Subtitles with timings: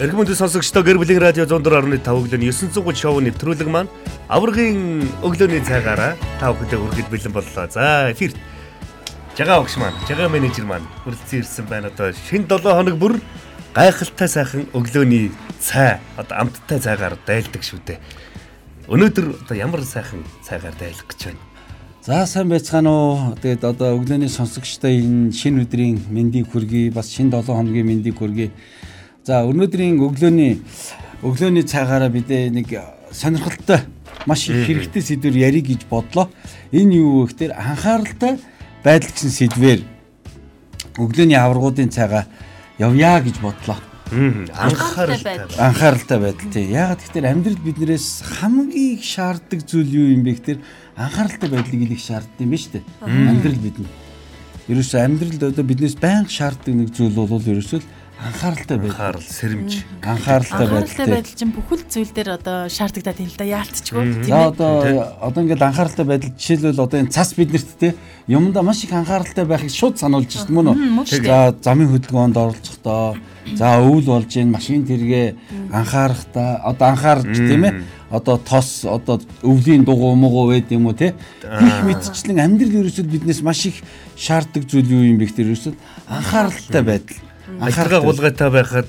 [0.00, 3.92] Эргэмэнд сонсогчдоо гэр бүлийн радио 104.5 өглөөний 930 шоу нэвтрүүлэг маань
[4.32, 7.68] аврагын өглөөний цайгаараа та бүхэндээ хүргэж бэлэн боллоо.
[7.68, 8.32] За эфирт
[9.36, 11.92] жагаа огш маань, жагаа менежер маань хүрэлцэн ирсэн байна.
[11.92, 13.20] Одоо шинэ 7 хоног бүр
[13.76, 18.00] гайхалтай сайхан өглөөний цай одоо амттай цайгаар дайлдаг шүү дээ.
[18.88, 21.44] Өнөөдөр одоо ямар сайхан цайгаар дайлах гэж байна.
[22.00, 23.36] За сайн байцгаана уу.
[23.36, 26.88] Тэгээд одоо өглөөний сонсогчтой энэ шинэ өдрийн мэндийг хүргэе.
[26.88, 28.48] Бас шинэ 7 хоногийн мэндийг хүргэе.
[29.30, 30.56] За өнөөдрийн өглөөний
[31.22, 32.72] өглөөний цагаараа бид нэг
[33.14, 33.84] сонирхолтой
[34.26, 36.26] маш их хэрэгтэй сэдвэр ярих гэж бодлоо.
[36.74, 38.42] Энэ юу вэ гэхээр анхааралтай
[38.82, 39.86] байдал гэсэн сэдвэр
[40.98, 42.26] өглөөний аваргуудын цагаа
[42.82, 43.78] явъя гэж бодлоо.
[44.10, 46.66] Анхааралтай анхааралтай байдал тий.
[46.74, 50.58] Яагаад гэхээр амьдрал биднээс хамгийн их шаарддаг зүйл юу юм бэ гэхээр
[50.98, 52.84] анхааралтай байдлыг их шаарддаг юм ба шүү дээ.
[53.06, 53.90] Амьдрал бидний.
[54.66, 58.92] Ерөөсөө амьдралд одоо биднээс байнга шаарддаг нэг зүйл бол ерөөсөө анхааралтай байх.
[58.92, 59.72] Анхаарал, сэрэмж.
[60.04, 63.44] Анхааралтай Анхааралтай байдал чинь бүхэл зүйл дээр одоо шаардагдаад юм л да.
[63.48, 64.04] Яалтчгүй.
[64.20, 64.48] Тийм За ээ.
[64.52, 64.72] одоо
[65.24, 67.94] одоо ингээд анхааралтай байдал жишээлбэл одоо энэ цас биднэрт те
[68.28, 71.04] юмдаа маш их анхааралтай байхыг шууд сануулж шít мөн үү?
[71.24, 73.16] За замын хөдөлгөөнд оролцохдоо
[73.56, 77.74] за өвөл болж ийн машин тэргээ анхаарахтаа одоо анхаарч тийм ээ?
[78.10, 81.14] Одоо тос одоо өвлийн дугуй муугу байд юм уу те?
[81.40, 83.80] Их мэдчлэн амьдрал ерөөсөд биднээс маш их
[84.18, 85.76] шаарддаг зүйл юу юм бэ гэхээр ерөөсөд
[86.10, 88.86] анхааралтай байдал Анхаарал гулгайтай байхад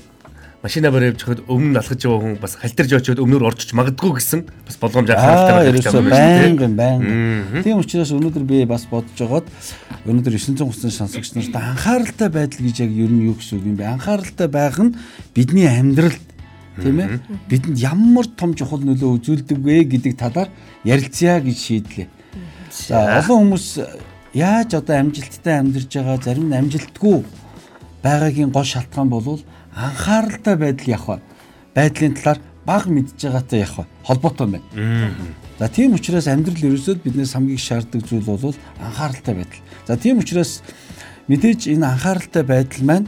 [0.62, 4.46] машина барь явж хахад өмнө алхаж яваа хүн бас халтарж очиод өмнөр орчиж магадгүй гэсэн
[4.66, 7.62] бас болгоомж анхааралтай Аа байх хэрэгтэй байна байнгын.
[7.66, 9.50] Тийм учраас өнөөдөр би бас бодож байгаад
[10.06, 13.90] өнөөдөр 930 сонсогч нарт анхааралтай байдал гэж яг ер нь юу гэсэн үг юм бэ?
[13.90, 14.94] Анхааралтай байх нь
[15.34, 16.22] бидний амьдралд
[16.78, 17.18] тийм ээ
[17.50, 20.48] бидэнд ямар том чухал нөлөө үзүүлдэг вэ гэдэг талаар
[20.86, 22.08] ярилцъя гэж шийдлээ.
[22.70, 23.66] За олон хүмүүс
[24.32, 27.26] яаж одоо амжилттай амьдарч байгаа зарим нь амжилтгүй
[28.02, 29.40] байгаагийн гол шалтгаан бол
[29.74, 31.20] анхааралтай байдал явах ба.
[31.74, 33.86] Байдлын талаар баг мэдж байгаатай явах.
[34.04, 35.14] Холбоотой байна.
[35.58, 39.62] За тийм учраас амьдрал ерөөсөд биднээс хамгийн шаарддаг зүйл бол анхааралтай байдал.
[39.86, 40.62] За тийм учраас
[41.28, 43.06] мэдээж энэ анхааралтай байдал маань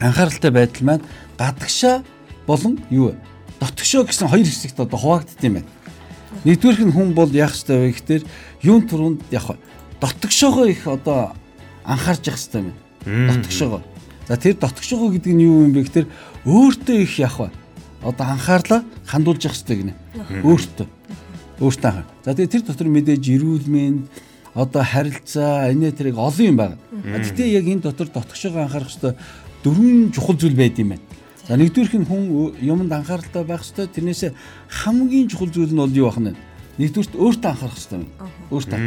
[0.00, 1.04] анхааралтай байдал маань
[1.38, 2.02] гадагшаа
[2.46, 3.14] болон юу
[3.60, 5.70] дотгошоо гэсэн хоёр хэсэгт одоо хуваагддаг юм байна.
[6.44, 8.22] Нэгдүгээрх нь хүн бол яах ёстой вэ гэхээр
[8.62, 9.54] юун туруунд яг
[10.00, 11.32] дотгошоогоо их одоо
[11.84, 13.32] анхаарч явах ёстой юм байна.
[13.34, 13.82] Дотгошоогоо.
[14.28, 16.08] За тэр дотгошоогоо гэдэг нь юу юм бэ гэхээр
[16.44, 17.50] өөртөө их явах ба.
[18.02, 19.94] Одоо анхаарлаа хандуулж явах ёстой гинэ.
[20.44, 20.86] Өөртөө.
[21.60, 22.08] Өөртөө анхаар.
[22.24, 24.08] За тэгээ тэр дотор мэдээж эрүүл мэнд
[24.54, 26.76] одоо харилцаа энэ тэрийг олон юм байна.
[26.92, 29.14] Гэтэ яг энэ дотор дотгошоогоо анхаарах ёстой
[29.64, 31.04] дөрвөн чухал зүйл байд юм байна.
[31.48, 33.88] За нэгдүгээрх нь хүн юмд анхааралтай байх ёстой.
[33.88, 34.32] Тэрнээсээ
[34.68, 36.40] хамгийн чухал зүйл нь бол юу бахна вэ?
[36.80, 38.08] Нэгдүгээрт өөртөө анхаарах юм.
[38.52, 38.80] Өөртөө.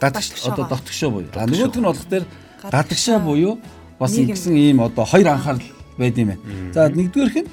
[0.00, 1.32] Гадагш одоо дотгошоо буюу.
[1.36, 2.24] А нөгөөх нь болох дээр
[2.62, 3.58] гадагшаа буюу
[3.98, 5.64] бас ингэсэн ийм одоо хоёр анхаарал
[5.96, 6.42] байд юм байна.
[6.74, 7.50] За нэгдүгээрх нь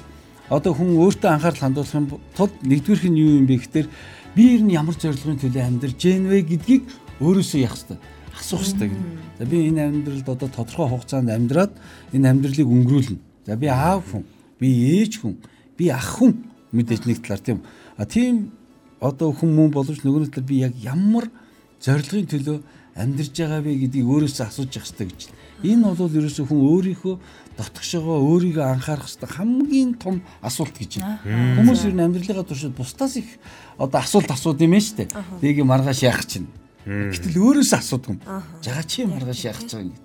[0.48, 3.88] одоо хүн өөртөө анхаарал хандуулахын тулд нэгдүгээрх нь юу юм бэ гэхээр
[4.36, 6.82] би ер нь ямар зорилгын төлөө амьдарч вэ гэдгийг
[7.20, 7.98] өөрөөсөө яах ёстой
[8.38, 9.06] асуух ёстой гэнэ.
[9.38, 11.72] За би энэ амьдралд одоо тодорхой хугацаанд амьдраад
[12.12, 13.18] энэ амьдралыг өнгөрүүлнэ.
[13.46, 14.24] За би аав хүн,
[14.60, 14.68] би
[15.02, 15.36] ээж хүн,
[15.76, 16.32] би ах хүн
[16.72, 17.62] мэдээж нэг талаар тийм.
[17.96, 18.52] А тийм
[19.00, 21.30] одоо хүн мөн боловч нөгөө талаар би яг ямар
[21.82, 22.58] зорилгын төлөө
[22.98, 25.22] амьдарч байгаа вэ гэдгийг өөрөөсөө асууж явах хэрэгтэй гэж.
[25.62, 27.14] Энэ бол ерөөсөө хүн өөрийнхөө
[27.58, 31.18] дотгошоогоо өөрийгөө анхаарах хэрэгтэй хамгийн том асуулт гэж байна.
[31.58, 33.38] Хүмүүс ер нь амьдралынхаа туршид бусдаас их
[33.78, 35.08] одоо асуулт асууд юм шүү дээ.
[35.42, 36.46] Нэг маргааш яах чинь.
[36.86, 38.20] Гэтэл өөрөөсөө асуудаг юм.
[38.62, 39.98] Жага чи маргааш яах гэж байгаа юм.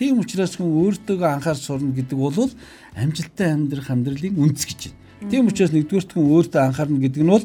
[0.00, 2.48] Тийм учраас хүн өөртөөгөө анхаарч сурна гэдэг бол
[2.96, 5.28] амжилттай амьдрах амьдралын үндэс гэж байна.
[5.28, 7.44] Тийм учраас нэгдүгээрт хүн өөртөө анхаарна гэдэг нь бол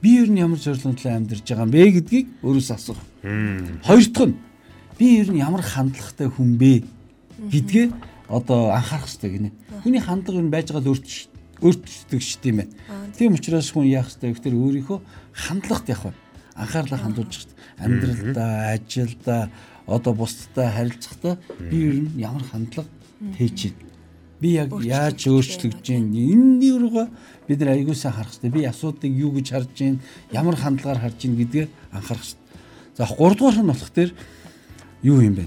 [0.00, 3.00] би ер нь ямар зорилгын төлөө амьдарч байгаа юм бэ гэдгийг өөрөөсөө асуух.
[3.24, 4.36] Хоёр дахь нь
[4.98, 6.84] би ер нь ямар хандлагатай хүн бэ
[7.48, 7.86] гэдгээ
[8.28, 9.50] одоо анхаарах хэрэгтэй гинэ.
[9.82, 11.08] Хүний хандлага ер нь байж байгаа л өөрт
[11.64, 12.68] өөртөг шүү дээ.
[13.16, 14.98] Тийм учраас хүн яах хэрэгтэй вэ гэхээр өөрийнхөө
[15.32, 16.20] хандлагат явах байна.
[16.54, 17.56] Анхаарлаа хандуулж хэрэгтэй.
[17.80, 19.42] Амьдралдаа, ажилдаа,
[19.86, 21.38] одоо бусдтай харилцахдаа
[21.70, 23.80] би ер нь ямар хандлага байна.
[24.40, 26.12] Би яг яаж өөрчлөгдөж байна?
[26.12, 27.08] Энэ рүүгээ
[27.48, 28.52] бид нар аягуулсаа харах хэрэгтэй.
[28.52, 29.98] Би асуудыг юу гэж харж байна?
[30.30, 32.43] Ямар хандлагаар харж байна гэдгээ анхаарах хэрэгтэй.
[32.94, 34.14] За 3 дугаар нь болох дээр
[35.02, 35.46] юу юм бэ?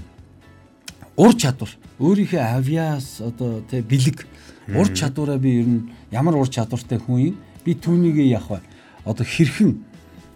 [1.16, 1.72] Ур чадвар.
[1.98, 4.28] Өөрийнхөө авиас одоо тэ бэлэг
[4.76, 7.36] ур чадвараа би ер нь ямар ур чадвартай хүн юм?
[7.64, 8.60] Би түүнийгээ яах вэ?
[9.08, 9.80] Одоо хэрхэн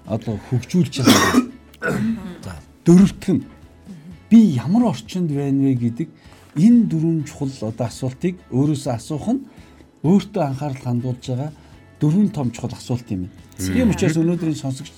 [0.08, 1.52] одоо хөгжүүлж байгаа.
[2.44, 3.44] За дөрөвт нь
[4.32, 6.08] би ямар орчинд байна вэ гэдэг
[6.56, 9.44] энэ дөрвөн чухал одоо асуултыг өөрөөсөө асуух нь
[10.00, 11.52] өөртөө анхаарал хандуулж байгаа
[12.02, 13.38] дөрвөн том чухал асуулт юм байна.
[13.62, 14.90] Тийм учраас өнөөдрийн сонсогч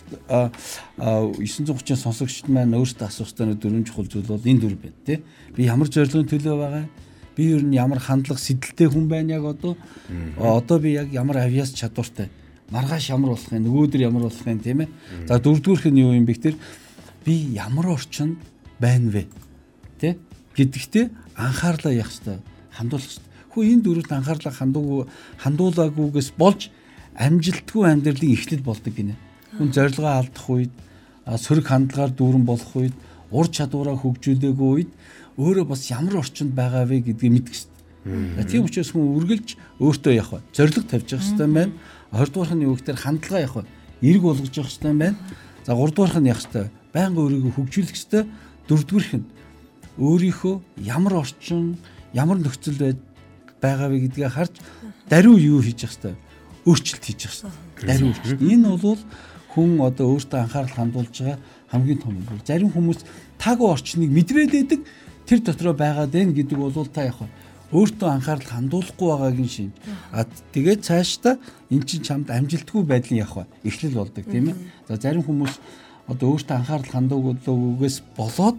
[0.96, 5.20] 930 сонсогчд маань өөртөө асуух ёстой дөрвөн чухал зүйл бол энэ дөрв байна тий.
[5.52, 6.86] Би ямар зорилгын төлөө байгаа
[7.34, 9.76] Би ер нь ямар хандлага сэтэлтэй хүн байна яг одоо.
[10.38, 12.30] Одоо би яг ямар авиас чадвартай.
[12.70, 14.88] Маргааш ямар болох юм, нөгөөдөр ямар болох юм тийм ээ.
[15.26, 16.56] За дөрөвдүгüрх нь юу юм бэ гэхээр
[17.26, 18.38] би ямар орчинд
[18.78, 19.26] байна вэ?
[19.98, 20.14] Тэ?
[20.54, 22.38] Гэдэгтээ анхаарлаа явах хэрэгтэй.
[22.70, 23.30] Хандуулах хэрэгтэй.
[23.50, 25.02] Хөө энэ дөрөвт анхаарлаа хандуугүй
[25.42, 26.70] хандуулаагүйгээс болж
[27.18, 29.14] амжилтгүй амьдралын эхлэл болдог гинэ.
[29.58, 30.74] Хүн зорилгоо алдах үед,
[31.24, 32.96] сөрөг хандлагаар дүүрэн болох үед,
[33.30, 34.90] ур чадвараа хөгжүүлээгүй үед
[35.38, 38.46] өөрөө бас ямар орчинд байгаа вэ гэдгийг мэдэх хэрэгтэй.
[38.46, 39.48] Тийм учраас хүн үргэлж
[39.82, 40.42] өөртөө явах.
[40.54, 41.72] Зориг тавьж явах хэрэгтэй байна.
[42.12, 43.66] 20 дугаарх нь юу гэхээр хандлага явах.
[43.98, 45.18] Эрг болгож явах хэрэгтэй байна.
[45.66, 46.66] За 3 дугаарх нь явах хэрэгтэй.
[46.94, 48.22] Байнга өөрийгөө хөгжүүлэх хэрэгтэй.
[48.68, 49.26] 4 дугаарх нь
[49.98, 50.54] өөрийнхөө
[50.86, 51.78] ямар орчин,
[52.14, 52.78] ямар нөхцөл
[53.58, 54.54] байгаа вэ гэдгийг харж
[55.08, 56.14] даруй юу хийж явах хэрэгтэй.
[56.64, 57.88] Өөрчлөлт хийж явах хэрэгтэй.
[57.88, 58.42] Даруй өөрчлөлт.
[58.42, 59.00] Энэ бол
[59.54, 61.38] хүн одоо өөртөө анхаарал хандуулж байгаа
[61.70, 62.40] хамгийн том юм.
[62.44, 63.00] Зарим хүмүүс
[63.38, 64.80] таагүй орчныг мэдрээд байдаг
[65.26, 67.18] тэр дотроо байгаад байна гэдэг бол та яг
[67.74, 69.72] өөртөө анхаарал хандуулахгүй байгаагийн шин.
[70.12, 71.38] А тэгээд цаашдаа
[71.70, 74.56] эн чинь чамд амжилтгүй байдлын явах эхлэл болдог тийм ээ.
[74.88, 75.54] За зарим хүмүүс
[76.06, 78.58] одоо өөртөө анхаарал хандуулгүйгээс болоод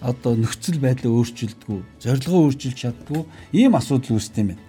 [0.00, 3.22] одоо нөхцөл байдлаа өөрчилдөггүй, зорилгоо өөрчилж чаддгүй
[3.52, 4.64] ийм асуудал үүсдэг юм байна.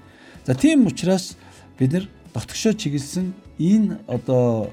[0.45, 1.36] За тийм учраас
[1.80, 2.06] бид нар
[2.38, 4.69] дотгошоо чиглэсэн энэ одоо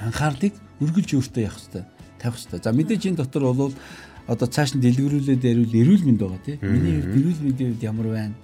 [0.00, 1.84] анхаарлыг үргэлж өөртөө явах хэрэгтэй,
[2.16, 2.60] тавих хэрэгтэй.
[2.64, 3.74] За мэдээж энэ дотор бол
[4.24, 6.56] одоо цааш нь дэлгэрүүлээд ярил эрүүл мэнд байгаа тий.
[6.64, 8.36] Миний хувьд эрүүл мэндийн хувьд ямар байна?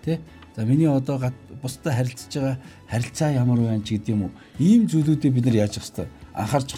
[0.00, 0.16] Тий.
[0.56, 1.20] За миний одоо
[1.60, 2.56] бусдад харилцаж байгаа
[2.88, 4.32] харилцаа ямар байна ч гэдэг юм уу.
[4.56, 6.70] Ийм зүйлүүдийг бид нар яаж явах хэвээр анхаарч.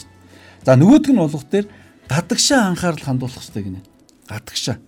[0.67, 1.67] За нөгөөдг нь болох дээр
[2.11, 3.81] гадагшаа анхаарал хандуулах хэвээр гинэ.
[4.27, 4.79] Гадагшаа.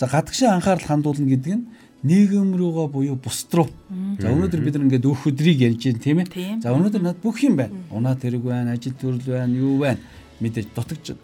[0.00, 1.68] За гадагшаа анхаарал хандуулна гэдэг нь
[2.08, 3.68] нийгэм рүүгээ буюу бусд руу.
[4.16, 6.64] За өнөөдөр бид нар ингээд өөх өдрийг ярьж байна тийм ээ.
[6.64, 7.76] За өнөөдөр над бүх юм байна.
[7.92, 10.00] Унаа тэрэг байна, ажил төрөл байна, юу байна.
[10.40, 11.20] Мэдээж дутагч.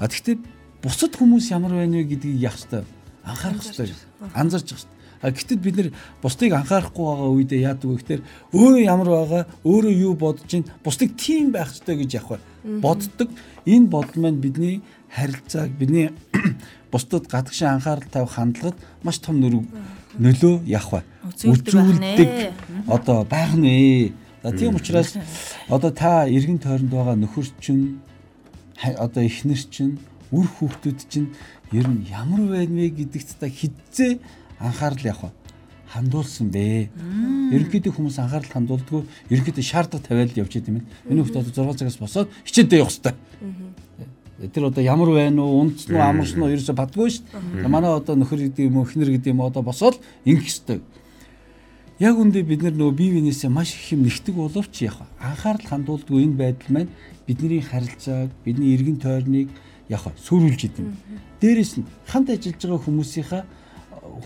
[0.00, 0.40] А тэгвэл
[0.80, 2.88] бусад хүмүүс ямар байна вэ гэдгийг яах хэвээр
[3.20, 3.92] анхаарах хэвээр
[4.32, 4.96] анзарч хэвээр.
[5.20, 5.88] А гэтэл бид нэр
[6.24, 8.22] бусдыг анхаарахгүй байгаа үедээ яадаг вэ гэхээр
[8.56, 12.40] өөрөө ямар байгаа, өөрөө юу бодож чинь бусдыг тийм байх хэвээр гэж яах вэ?
[12.80, 13.28] Боддог.
[13.64, 16.12] Энэ бодол маань бидний харилцааг, бидний
[16.96, 21.00] бусдад гадагшаа анхаарал тавих хандлагад маш том нөлөө яах вэ?
[21.44, 22.56] Үзүүлдэг
[22.88, 24.12] одоо байх нэ.
[24.42, 25.12] За тийм учраас
[25.68, 28.00] одоо та эргэн тойронд байгаа нөхөр чинь
[28.80, 30.00] одоо эхнэр чинь
[30.32, 31.34] үр хүүхдүүд чинь
[31.72, 34.18] ер нь ямар байна вэ гэдэгт та хідзээ
[34.58, 35.32] анхаарал явах
[35.92, 36.90] хандуулсан бэ.
[37.52, 40.86] Ерөнхийдөө хүмүүс анхаарал хандуулдгүй ерөнхийдөө шаардлага тавиад явж идэм юм.
[41.06, 43.14] Миний хүүхд одоо 6 цагаас босоод хичээдээ явах хэрэгтэй.
[44.52, 47.68] Тэр одоо ямар байна уу, унтсан уу, амарсан уу ерөөсө бадгүй шүү дээ.
[47.68, 50.80] Манай одоо нөхөр гэдэг юм уу, эхнэр гэдэг юм одоо босоод ингэх хэрэгтэй.
[51.98, 56.28] Яг үндэ бид нар нөгөө бие биенээсээ маш их юм нэгтэг боловч яг анхаарал хандуулдгүй
[56.28, 56.92] энэ байдал маань
[57.24, 59.48] бидний харилцааг, бидний эргэн тойрныг
[59.88, 60.92] яг сүрүүлж идэм.
[61.40, 63.42] Дээрээс нь хамт ажиллаж байгаа хүмүүсийнхаа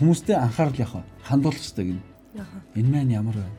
[0.03, 0.91] хүмүүстэй анхаарал яг
[1.23, 2.01] хандуулах хэрэгтэй гин.
[2.75, 3.55] Энэ маань ямар байна?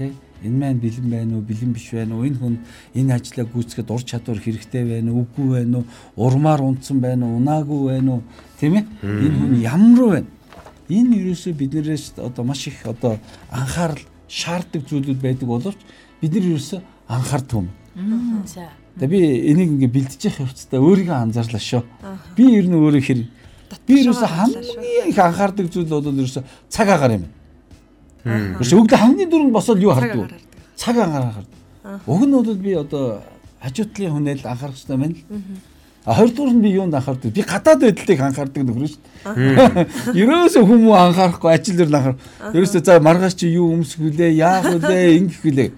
[0.00, 0.16] Тэ?
[0.44, 2.26] Энэ маань бэлэн байна уу, бэлэн биш байна уу?
[2.26, 2.56] Энэ хүн
[2.94, 5.86] энэ ажлаа гүйцэхэд ур чадвар хэрэгтэй байна уу, үгүй байна уу?
[6.16, 8.22] Урмаар унтсан байна уу, унаагүй байна уу?
[8.60, 8.84] Тийм ээ?
[9.02, 10.28] Энэ хүн ямар байна?
[10.90, 13.18] Энэ ерөөсөө биднээс одоо маш их одоо
[13.50, 15.80] анхаарал шаарддаг зүйлүүд байдаг боловч
[16.20, 17.68] бид нар ерөөсөө анхаардаг юм.
[18.46, 21.82] За Тэгээ би энийг ингээ бэлдэж явах явцдаа өөрийгөө анзаарлаа шүү.
[22.36, 23.20] Би ер нь өөрөө хэр
[23.88, 27.24] би ерөөсө хамгийн их анхаардаг зүйл бол ерөөсө цаг агаар юм.
[28.24, 30.32] Ерөөсө өглөө хамгийн дөрөнд босоод юу харддаг?
[30.76, 31.58] Цаг агаар хардаг.
[32.06, 33.22] Уг нь бол би одоо
[33.62, 35.24] хажуутлын хүнэл анхаарах хэрэгтэй байна л.
[36.04, 37.32] А хоёрдугаар нь би юунд анхаардаг?
[37.34, 39.02] Би гадаад байдлыг анхаардаг нөхөр шүү
[39.34, 40.18] дээ.
[40.22, 42.16] Ерөөсө хүмүүс анхаарахгүй ажил дээр анхаар.
[42.54, 45.70] Ерөөсө за маргааш чи юу өмсөх вүлээ, яах вүлээ, ингэх вүлээ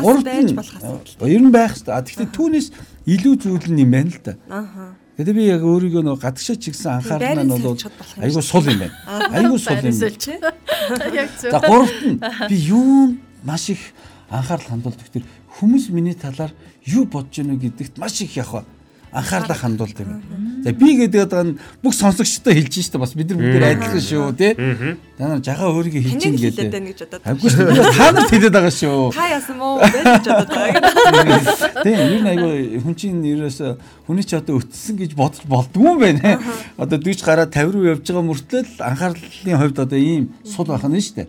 [0.00, 1.28] Гурав байж болох асуудал.
[1.28, 2.00] Ер нь байх хэрэгтэй.
[2.00, 2.68] Тэгэхдээ түүнээс
[3.12, 4.32] илүү зүйл нь юм байна л да.
[4.48, 4.96] Аа.
[5.12, 7.76] Тэгээд би яг өөрийгөө нөгөө гадагшаа чигсэн анхаарал маань бол
[8.16, 8.96] айгүй сул юм байна.
[9.28, 9.92] Айгүй сул юм.
[11.12, 11.50] Яг зөв.
[11.52, 12.16] За гуравт нь
[12.48, 13.92] би юу маш их
[14.32, 15.28] анхаарал хандуулдаг тэр
[15.60, 16.56] хүмүүс миний талаар
[16.88, 18.64] юу бодож байна гэдэгт маш их явах
[19.12, 20.22] анхаарлаа хандуулд юм.
[20.64, 24.54] За би гэдэг одоо бүх сонсогчтой хэлж штэ бас бид нар бүгд адилхан шүү тий.
[25.18, 27.20] Та нар жагаа өөрийгөө хэлж ин гэдэг.
[27.26, 27.66] Аггүй шүү.
[27.98, 29.10] Та нарт хэлээд байгаа шүү.
[29.12, 31.82] Та яасан мó байж бодоод байгаа.
[31.82, 33.58] Тий, нь айгүй хүн чинь ерөөс
[34.06, 36.38] хүний ч одоо өтсөн гэж бодож болдгүй юм байна.
[36.78, 41.02] Одоо 40 гараа 50 руу явж байгаа мөртлөө анхаарлын хувьд одоо ийм сул байх нь
[41.02, 41.26] штэ.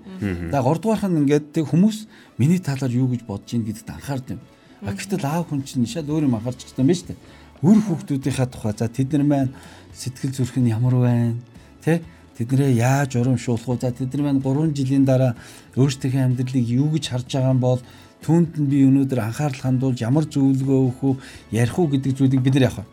[0.53, 2.05] За 3 дугаарх нь ингээд хүмүүс
[2.37, 4.41] миний талаар юу гэж бодож ийн гэдэгт анхаард юм.
[4.83, 7.15] А гэтэл аав хүн чинь шал өөр юм анхаарч байгаа юм байна штэ
[7.63, 8.73] үр хүүхдүүдийнхаа тухай.
[8.75, 9.51] За тэд нар маань
[9.95, 11.39] сэтгэл зүрх нь ямар байна?
[11.79, 12.03] Тэ?
[12.35, 13.79] Тэднэрээ яаж урамшуулах вэ?
[13.79, 15.33] За тэд нар маань 3 жилийн дараа
[15.79, 17.79] өөрсдийнхээ амьдралыг юу гэж харж байгаа юм бол
[18.19, 21.15] түүнд нь би өнөөдөр анхаарал хандуулж ямар зөвлөгөө өгөх үү
[21.55, 22.85] ярих уу гэдэг зүйлийг бид нар яах вэ?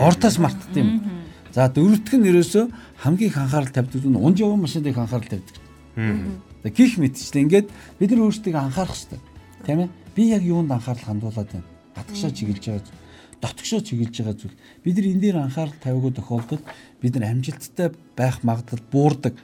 [0.00, 0.88] Ортоос мартд юм.
[1.52, 2.64] За дөрөвдөх нь ерөөсөө
[3.04, 5.56] хамгийн их анхаарал тавьдаг нь унж явсан машинд их анхаарал тавьдаг.
[6.64, 7.68] За гих мэтчлээ ингээд
[8.00, 9.20] бид нар өөрсдийг анхаарах хэрэгтэй.
[9.68, 9.88] Тийм ээ?
[10.16, 11.68] Би яг юунд анхаарал хандуулад байна?
[11.96, 13.03] Гадагшаа чиглэж байгаа
[13.44, 14.56] дотгошоо чиглэж байгаа зүйл.
[14.80, 16.64] Бид нар энэ дээр анхаарал тавиагүй тохиолдолд
[17.00, 19.34] бид нар амжилттай байх магадлал буурдаг.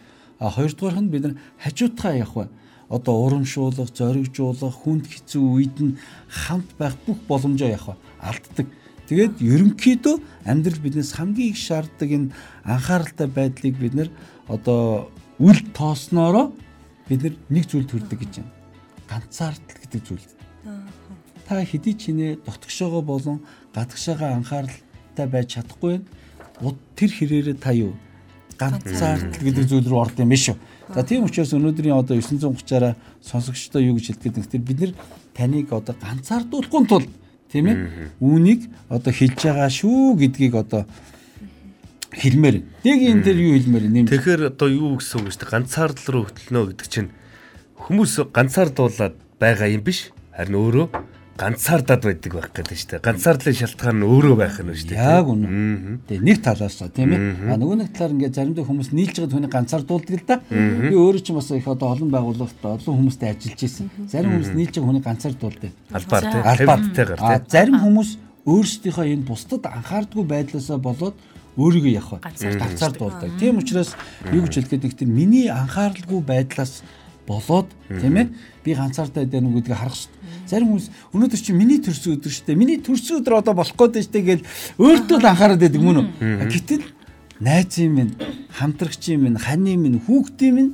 [0.40, 2.48] А хоёрдугаарх нь бид нар хажуутгаа явах бай.
[2.88, 7.98] Одоо урамшуулах, зоригжуулах, хүнд хэцүү үед нь хамт байх бүх боломжоо явах бай.
[8.24, 8.66] Алддаг.
[9.10, 10.16] Тэгээд ерөнхийдөө
[10.48, 12.32] амьдрал биднээс хамгийн их шаарддаг энэ
[12.64, 14.08] анхааралтай байдлыг бид нар
[14.48, 16.54] одоо үл тоосноороо
[17.10, 18.54] бид нар нэг зүйл төрдөг гэж байна.
[19.10, 20.39] Ганцаардал гэдэг зүйл.
[21.50, 23.42] Та хэдий ч нэ дотгошоогоо болон
[23.74, 25.98] гадагшаага анхааралтай байж чадахгүй.
[26.62, 27.98] Уд тэр хэрээрээ та юу?
[28.54, 30.58] Ганцаардал гэдэг зүйл рүү орд юм биш үү?
[30.94, 34.62] За тийм учраас өнөөдрийн одоо 930-аараа сонсогчдоо юу гэж хэлдэг вэ?
[34.62, 34.92] Бид нэр
[35.34, 37.10] таныг одоо ганцаардуулахгүй тул
[37.50, 37.78] тийм ээ
[38.22, 40.86] үүнийг одоо хэлж байгаа шүү гэдгийг одоо
[42.14, 42.62] хэлмээр.
[42.86, 44.06] Дэг энэ тэр юу хэлмээр нэм.
[44.06, 45.50] Тэгэхээр одоо юу гэсэн үг вэ?
[45.50, 47.10] Ганцаардал руу хөтлөнө гэдэг чинь
[47.74, 50.14] хүмүүс ганцаардуулаад байгаа юм биш.
[50.30, 50.86] Харин өөрөө
[51.40, 53.06] ганцаардаад байдаг байх гэдэг шүү дээ.
[53.08, 55.00] Ганцаардлын шалтгаан нь өөрөө байх нь шүү дээ.
[55.00, 55.48] Яг үнэ.
[56.04, 57.20] Тэгээ нэг талаас нь тийм ээ.
[57.48, 60.36] А нөгөө нэг талаар ингээд заримдаа хүмүүс нийлж байгаа түүнийг ганцаардуулдаг л да.
[60.52, 63.88] Би өөрөө ч бас их одоо олон байгууллагт олон хүмүүстэй ажиллаж исэн.
[64.04, 65.72] Зарим хүмүүс нийлж байгаа хүнийг ганцаардуулдаг.
[65.96, 66.44] Албаар тийм.
[66.44, 67.48] Албаатайгаар тийм.
[67.48, 68.10] Зарим хүмүүс
[68.44, 71.16] өөрсдийнхөө энэ бусдад анхаардгүй байдлаасаа болоод
[71.56, 73.30] өөрийгөө явах ганцаардуулдаг.
[73.40, 73.96] Тийм учраас
[74.32, 76.80] юу гэж хэлгээд нэг тийм миний анхааралгүй байдлаас
[77.30, 78.26] болоод тийм ээ
[78.64, 80.50] би ганцаартай байна уу гэдгийг харах шүү дээ.
[80.50, 82.58] Зарим хүмүүс өнөөдөр чи миний төрсөн өдөр шүү дээ.
[82.58, 84.40] Миний төрсөн өдөр одоо болох гээд шүү дээ гэж
[84.82, 86.06] өөртөө л анхаарал байдаг мөн үү?
[86.50, 86.84] Гэтэл
[87.40, 88.12] найзын минь,
[88.58, 90.72] хамтрагчийн минь, ханы минь, хүүхдийн минь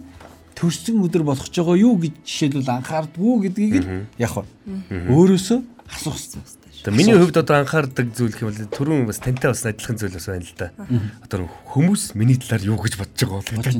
[0.57, 4.33] төрсөн өдөр болох ч байгаа юу гэж жишээлбэл анхаардгүй гэдгийг л яг
[5.13, 5.59] өөрөөсөө
[5.93, 6.66] асуух хэрэгтэй.
[6.87, 10.27] Тэгээ миний хувьд одоо анхаардаг зүйл юм бол түрүүн бас тантай бас адилхан зүйл бас
[10.31, 10.71] байна л да.
[11.27, 13.75] Одоо хүмүүс миний талаар юу гэж бодож байгаа бол тэр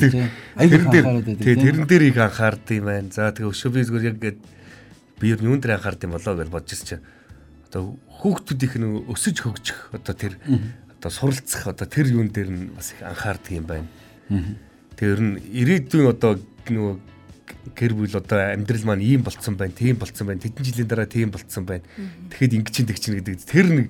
[0.59, 1.07] тэрэн дээр
[1.39, 3.15] тэгээ тэрэн дээр их анхаард юм байна.
[3.15, 4.39] За тэгээ өшөө би зүгээр яг гээд
[5.23, 7.07] би юу юун дээр анхаард юм болоо гэж бодож чинь
[7.71, 10.35] одоо хүүхдүүдийнх нь өсөж хөгжих одоо тэр
[10.99, 13.87] одоо суралцах одоо тэр юун дээр нь бас их анхаардаг юм байна.
[14.99, 16.95] Тэгээ ер нь ирээдүйн одоо нөгөө
[17.77, 21.31] гэр бүл одоо амьдрал маань ийм болцсон байна, тийм болцсон байна, тэдэн жилийн дараа тийм
[21.31, 21.85] болцсон байна.
[22.31, 23.87] Тэгэхэд ингэ чин тэг чин гэдэг тэр нэг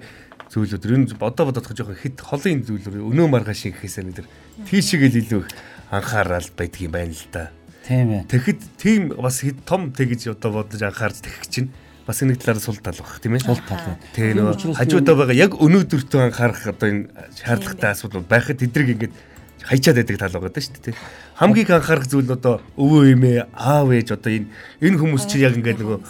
[0.50, 4.28] зүйлүүд ер нь бодоо бодох жоохон хит холын зүйлүүд өнөө маргааш ингэхээсээ бид нар
[4.70, 5.48] тийшээгээл илүү их
[5.90, 7.50] анхаарал байдаг юм байна л да.
[7.86, 8.22] Тийм ээ.
[8.30, 11.70] Тэгэхэд тийм бас хит том тэгж одоо бодож анхаарч тэгэх чинь
[12.06, 13.42] бас нэг талаараа сул тал баг тийм ээ.
[13.42, 13.98] Сул тал.
[14.14, 19.14] Тэгээ нөгөө хажуудаа байгаа яг өнөөдөртөө анхаарах одоо энэ шаардлагатай асуудал байхад тэдрийг ингээд
[19.62, 20.96] хайчаад байдаг тал байгаа шүү дээ.
[21.40, 24.48] Хамгийн анхаарах зүйл нь одоо өвөө эмээ, аав ээж одоо энэ
[24.84, 26.00] энэ хүмүүс чинь яг ингээд нөгөө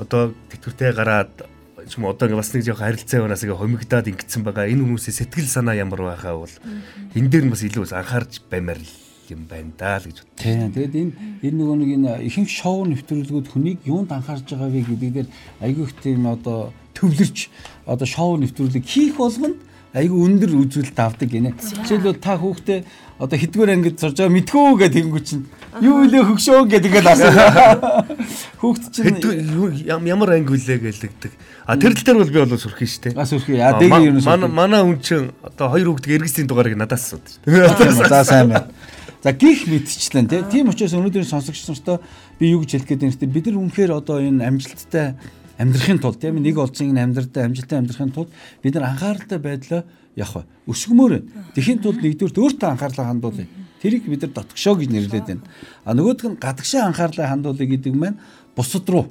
[0.00, 1.32] одоо тэтгэвртэй гараад
[1.96, 4.70] юм одоо бас нэг жоох харилцаа юунаас ингээд хомигдаад ингэсэн байгаа.
[4.70, 6.54] Энэ хүмүүсийн сэтгэл санаа ямар байхаа бол
[7.14, 8.80] энэ дээр нь бас илүү анхаарч баймаар
[9.30, 10.38] юм байна даа л гэж бод.
[10.38, 10.72] Тийм.
[10.74, 11.12] Тэгэд энэ
[11.46, 15.28] энэ нөгөө нэг энэ ихэнх шоу нэвтрүүлгүүд хүнийг юунд анхаарч байгаа вэ гэдэг дээр
[15.62, 17.38] айгүй их тийм одоо төвлөрч
[17.86, 19.58] одоо шоу нэвтрүүлэг хийх болгонд
[19.90, 21.54] айгүй өндөр үзүүлэлт авдаг гинэ.
[21.58, 22.80] Жишээлбэл та хүүхдээ
[23.18, 25.44] одоо хэдгээр ангид сурж байгаа мэдхүү гэдэг тэнгүү чинь
[25.82, 27.32] юу илээ хөгшөө гэдэг ингээд асуу.
[28.62, 29.18] Хүүхд чинь
[30.06, 31.32] ямар анги үлээ гэлэгдэг.
[31.66, 33.18] А тэр тал дээр бол би бол сурах юм шүү дээ.
[33.18, 33.50] А сурах.
[33.50, 34.24] А дэг юм уу?
[34.24, 37.34] Манай манай хүн чинь одоо хоёр хүүхдийн эргэсийн дугаарыг надаас асуудаг.
[38.08, 38.70] За сайн байна.
[39.20, 42.00] За гих мэдчлэн тийм учраас өнөөдрийн сонсогч нартай
[42.40, 43.28] би юу гэж хэлэх гээд байна вэ?
[43.28, 45.20] Бид нар үнэхээр одоо энэ амжилттай
[45.60, 48.32] амьдрахын тулд тийм нэг олцын амьдралдаа амжилттай амьдрахын тулд
[48.64, 49.84] бид нар анхааралтай байдлаа
[50.16, 51.20] явах өсгмөр.
[51.54, 53.46] Тэхийн тулд нэгдүгээр өөртөө анхаарлаа хандуулъя.
[53.80, 55.44] Тэрийг бид нар дотгошоо гэж нэрлэдэг байна.
[55.84, 58.16] А нөгөөх нь гадагшаа анхаарлаа хандуулъя гэдэг нь
[58.56, 59.06] бусад руу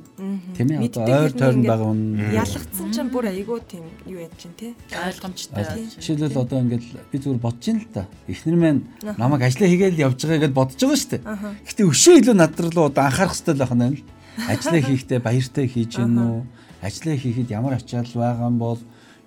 [0.55, 2.01] тийм ээ одоо ойр тойрон байгаа хүн
[2.35, 5.63] ялгцсан чинь бүр айгүй тийм юу яд чинь тий ойлгомжтой.
[5.95, 8.05] Жишээлбэл одоо ингээд би зүгээр бодож ин л та.
[8.27, 8.83] Эхнэр маань
[9.15, 11.23] намайг ажиллаа хийгээл явж байгаа гэдээ бодож байгаа шүү дээ.
[11.71, 14.03] Гэтэ өшөө илүү над руу одоо анхаарах хэрэгтэй л байна л
[14.47, 16.45] Ажлаа хийхдээ баяртай хийж гин үү?
[16.81, 18.79] Ажлаа хийхэд ямар ачаал байгаа юм бол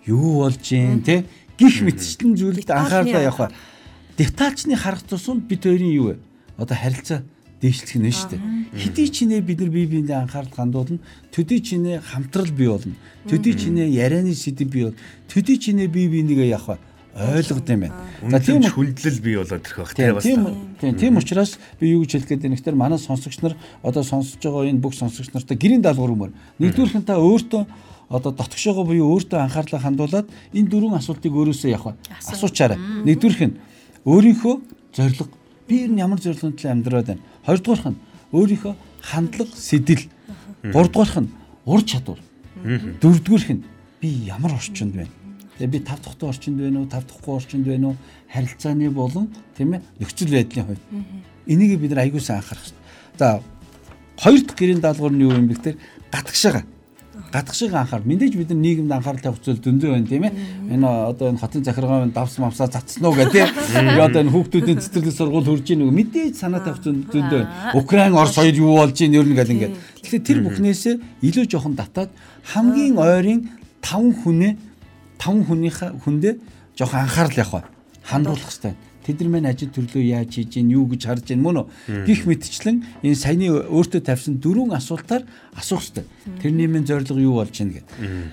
[0.07, 1.25] юу болж гин те
[1.59, 3.53] гих мэтчлэн зүйлд анхаарлаа явах.
[4.17, 6.17] Детальчны харах тусам бид хоёрын юу вэ?
[6.57, 7.21] Одоо харилцаа
[7.61, 8.41] дээшлэх нь шүү дээ.
[8.73, 10.99] Хэдий ч нэ бид нар бие биендээ анхаарал хандуулна.
[11.31, 12.95] Төдий ч нэ хамтрал бий болно.
[13.29, 14.99] Төдий ч нэ ярианы сэдэв бий бол.
[15.29, 16.81] Төдий ч нэ бие биенийгээ явах
[17.15, 17.95] ойлгод юм байна.
[18.31, 20.25] За тийм хүндлэл бий болоод ирэх байх тийм бас.
[20.25, 24.41] Тийм тийм учраас би юу гэж хэлэх гээд байна гэхээр манай сонсогч нар одоо сонсож
[24.41, 26.33] байгаа энэ бүх сонсогч нартай гэрийн даалгавар юмар.
[26.57, 27.63] Нэгдүгээр нь та өөртөө
[28.09, 30.27] одоо дотгошоогоо буюу өөртөө анхаарлаа хандуулад
[30.57, 32.01] энэ дөрвөн асуултыг өөрөөсөө явах.
[32.25, 32.81] Асуучаарай.
[33.05, 33.57] Нэгдүгээрх нь
[34.09, 34.55] өөрийнхөө
[34.97, 35.29] зорилго
[35.69, 37.25] би ер нь ямар зорилготой төлөө амьдраад байна.
[37.45, 38.01] Хоёрдугаарх нь
[38.33, 40.09] өөрийнхөө хандлага, сэтэл.
[40.65, 41.33] Гуравдугаарх нь
[41.69, 42.21] ур чадвар.
[43.05, 43.65] Дөрөвдүгээрх нь
[44.01, 45.22] би ямар орчинд байна
[45.67, 47.97] би тав дахь орчинд байна уу, тав дахьгүй орчинд байна уу?
[48.33, 50.83] Харилцааны болон тийм ээ нөхцөл байдлын хувьд.
[51.47, 52.83] Энийг бид нар аягуулсан анхаарах хэрэгтэй.
[53.19, 53.43] За
[54.19, 55.77] хоёр дахь гэрийн даалгавар нь юу юм бэ гэхээр
[56.13, 56.63] гатгшаага.
[57.33, 58.03] Гатгшаага анхаар.
[58.03, 60.33] Мэдээж бид нар нийгэмд анхаарал тавих зүйл дөндөө байна тийм ээ.
[60.73, 63.49] Энэ одоо энэ хотын захиргаа давс мавсаа цацсан уу гэдэг тийм.
[63.97, 67.73] Би одоо энэ хүүхдүүдийн цэцэрлэг сургууль хурж ийн үг мэдээж санаа тавих зүйл байна.
[67.75, 69.77] Украин Орос хоёр юу болж ийн ер нь гал ингээд.
[70.03, 72.11] Тэгэхээр тэр бүхнээсээ илүү жоохон татаад
[72.53, 73.49] хамгийн ойрын
[73.81, 74.72] 5 хүнээ
[75.23, 76.35] 5 хүнийхээ хүндээ
[76.75, 77.65] жоохон анхаарал явах
[78.03, 78.75] хандуулах хэрэгтэй.
[79.03, 82.07] Тэд нар маань ажил төрлөө яаж хийж гин юу гэж харж гин мөн үү?
[82.07, 85.27] Гих мэтчлэн энэ саяны өөртөө тавьсан дөрвөн асуултаар
[85.59, 86.07] асуух хэрэгтэй.
[86.39, 87.87] Тэрний минь зорилго юу болж гин гэд.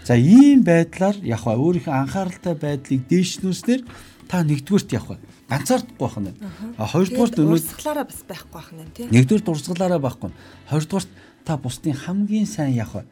[0.05, 3.81] За ийм байдлаар яг өөрийнхөө анхааралтай байдлыг дээшнүүснээр
[4.29, 5.17] та нэгдүгürt явах
[5.49, 6.37] ганцаардахгүй байх нь.
[6.77, 9.05] А хоёрдугаарт өнөө урсгалаараа бас байхгүй байх нь тий.
[9.09, 10.29] Нэгдүгээр дурсгалаараа байхгүй.
[10.69, 11.09] Хоёрдугаарт
[11.49, 13.09] та бусдын хамгийн сайн явах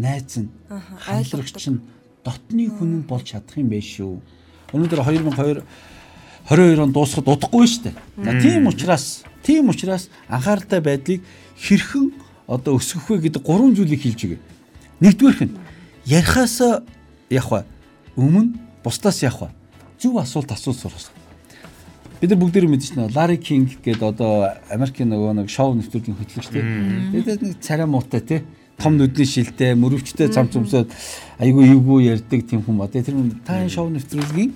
[0.00, 0.48] найз нь
[1.04, 1.84] хайлагч нь
[2.24, 4.18] дотны хүн болж чадах юм байх шүү.
[4.72, 5.62] Өнөөдөр 2002
[6.48, 8.40] 22 он дуусахад удахгүй шүү дээ.
[8.40, 11.22] Тийм учраас тийм учраас анхааралтай байдлыг
[11.56, 12.12] хэрхэн
[12.48, 14.40] одоо өсгөх вэ гэдэг гурван зүйлийг хэлж өгье.
[15.00, 15.56] Нэгдүгээрх нь
[16.04, 16.60] ярихаас
[17.30, 17.64] явах
[18.16, 19.52] өмнө бусдаас явах
[20.00, 21.12] зөв асуулт асуух сурах.
[22.20, 23.12] Бид нар бүгд мэдэж байна.
[23.12, 27.12] Лари Кинг гэдэг одоо Америкийн нөгөө нэг шоу нэвтрүүлгийн хөтлөгч тийм.
[27.12, 28.44] Тэгээд нэг царай муутай тийм
[28.78, 30.90] том нүдний шилтэй, мөрөвчтэй цам цумсоод
[31.38, 32.88] айгүй эвгүй ярьдаг тийм хүн ба.
[32.88, 33.14] Тэр
[33.46, 34.52] та энэ шоу нэвтрүүлгийн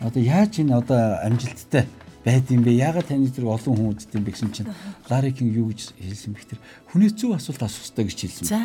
[0.00, 1.86] одоо яаж энэ одоо амжилттай
[2.24, 2.72] байд юм бэ?
[2.76, 4.68] Яагаад таны зэрэг олон хүн үздэг юм бэ гэсэн чинь
[5.08, 6.60] Ларикин юу гэж хэлсэн бэ гэхээр
[6.92, 8.46] хүнээс зөв асуулт асуух хэрэгтэй гэж хэлсэн.
[8.48, 8.60] За.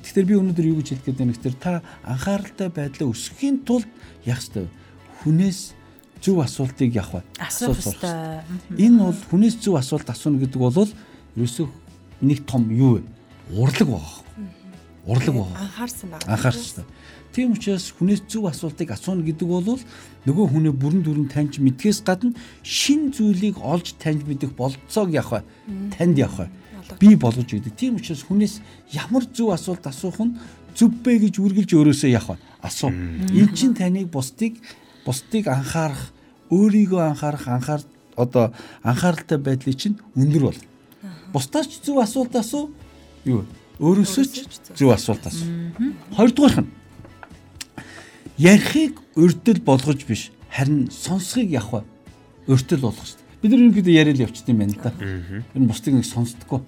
[0.00, 1.72] Тэгэхээр би өнөөдөр юу гэж хэлэх гээд байна гэхээр та
[2.04, 3.88] анхааралтай байдлаа өсгөхийн тулд
[4.24, 4.72] яах ёстой вэ?
[5.20, 5.60] Хүнээс
[6.24, 7.24] зөв асуултыг явах бай.
[7.36, 8.40] Асуух ёстой.
[8.80, 10.88] Энэ бол хүнээс зөв асуулт асууна гэдэг бол
[11.36, 11.66] ерөөсөө
[12.24, 13.02] нэг том юу вэ?
[13.52, 14.18] Урлаг байгаа.
[15.06, 15.56] Урлаг байгаа.
[15.60, 16.26] Анхаарсан байна.
[16.26, 16.84] Анхаарсан.
[17.32, 19.80] Тийм учраас хүнээс зөв асуултыг асууна гэдэг бол
[20.28, 25.44] нөгөө хүнээ бүрэн дүрэн таньж мэдхээс гадна шин зүйлийг олж таньж мэдэх болцоог явах бай.
[25.96, 26.50] Танд явах бай.
[27.00, 27.72] Би болгож өгдөг.
[27.72, 28.60] Тийм учраас хүнээс
[28.92, 30.36] ямар зөв асуулт асуух нь
[30.76, 32.38] зөв бэ гэж үргэлж өөрөөсөө явах бай.
[32.60, 32.92] Асуу.
[32.92, 34.60] Эн чинь таныг бусдыг
[35.04, 36.12] бусдыг анхаарах,
[36.50, 37.82] өөрийгөө анхаарах, анхаар
[38.16, 40.60] одоо анхааралтай байдлыг чинь өндөр бол.
[41.32, 42.70] Бусдаас ч зөв асуулт асуу.
[43.24, 43.44] Юу?
[43.78, 45.46] Өөрөөсөө ч зөв асуулт асуу.
[46.14, 46.70] Хоёрдугаарх нь
[48.38, 51.84] ярихыг өрдөл болгож биш харин сонсхийг явах
[52.46, 53.40] өртөл болгох шүү дээ.
[53.42, 54.90] Бид нар ерөнхийдөө яриад явчихсан юм байна да.
[54.92, 56.60] Тэр нь бусдыг нэг сонсдоггүй.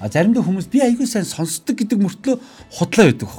[0.00, 2.36] А заримдаа хүмүүс би айгүй сайн сонсдог гэдэг мөртлөө
[2.74, 3.30] худлаа байдаг.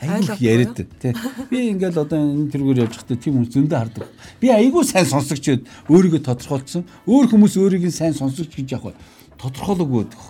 [0.00, 1.12] Айгүй их яриад тий.
[1.50, 4.04] Би ингээл одоо энэ тэргээр явж байхдаа тийм хүмүүс зөндөө хардаг.
[4.40, 6.84] Би айгүй сайн сонсогч гээд өөрийгөө тодорхойлцсон.
[7.08, 8.96] Өөр хүмүүс өөрийг нь сайн сонсогч гэж явах
[9.38, 10.22] тодорхойлоогүй байдаг.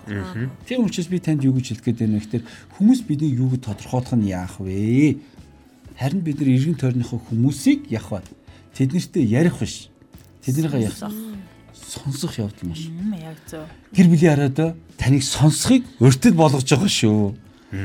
[0.66, 2.45] Тийм учраас би танд юу гэж хэлэх гээд байна вэ гэхээр
[2.79, 5.19] хүмүүс бидний юуг тодорхойлох нь яах вэ?
[5.97, 8.25] Харин бид нар эргэн тойрныхоо хүмүүсийг явах бай.
[8.75, 9.88] Тэд нартэй ярих биш.
[10.45, 10.95] Тэднийхээ яг
[11.73, 12.90] сонсох явдал маш.
[13.16, 13.64] Яг зөв.
[13.95, 17.35] Гэр бүлийн хараад таныг сонсхийг өртөд болгож байгаа шүү.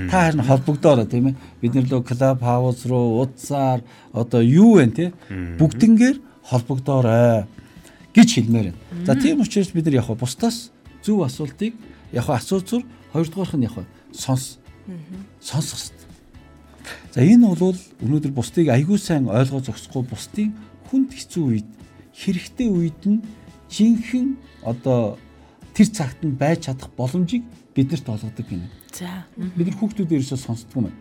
[0.09, 1.35] Та харин холбогдоорой тийм ээ.
[1.61, 3.81] Бид нар лөө клуб хаус руу утсаар
[4.13, 6.17] одоо юу вэ те бүгднгээр
[6.49, 7.45] холбогдоорой
[8.13, 9.05] гэж хэлмээр байна.
[9.05, 10.71] За тийм учраас бид нар яг бусдаас
[11.03, 11.73] зөв асуултыг
[12.13, 12.83] яг асууцур
[13.13, 13.75] хоёрдугаарх нь яг
[14.13, 14.59] сонс.
[15.41, 16.09] Сонсох хэрэгтэй.
[17.13, 20.55] За энэ бол өнөөдөр бусдыг аягүй сайн ойлгоо зогсохгүй бусдын
[20.89, 21.69] хүнд хэцүү үед
[22.15, 23.23] хэрэгтэй үед нь
[23.69, 25.17] жинхэнэ одоо
[25.73, 27.43] тэр цагт нь байж чадах боломжийг
[27.75, 28.67] биднэрт олгодог гинэ.
[28.91, 29.25] За.
[29.37, 30.95] Бид нар хүүхдүүдээрээс сонсдгоо мэн.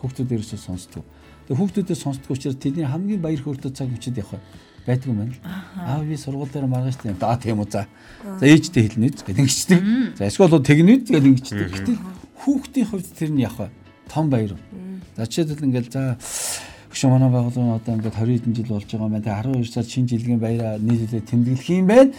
[0.00, 1.04] Хүүхдүүдээрээс сонсдгоо.
[1.46, 4.40] Тэгээ хүүхдүүдээс сонсдгоо учраас тэдний хамгийн баяр хөөртэй цаг мөчөд явах
[4.86, 5.34] байдаг юм байна.
[5.76, 7.18] Аав би сургууль дээр маргааш тийм.
[7.20, 7.86] Аа тийм үү за.
[8.40, 9.80] За ээжтэй хэлнэ гэдэг ингэждэг.
[10.16, 11.68] За эсвэл тэгнэ гэдэг ингэждэг.
[11.74, 11.98] Гэтэл
[12.38, 13.70] хүүхдийн хувьд тэр нь явах
[14.06, 14.54] том баяр.
[15.16, 16.16] За жишээлбэл ингээл за
[16.96, 19.28] Хөшөө манай байгууллагын одоо ингээд 20 хэдэн жил болж байгаа юм байна.
[19.28, 22.12] Тэгээ 12 сар шинэ жилийн баяраа нийлүүлээ тэмдэглэх юм байна.